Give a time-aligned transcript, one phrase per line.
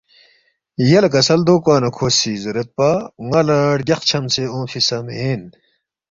[0.89, 2.89] یلے کسل دو کوا نہ کھو سی زیریدپا،
[3.27, 5.41] ”ن٘ا لہ رگیاخ چھمسے اونگفی سہ مین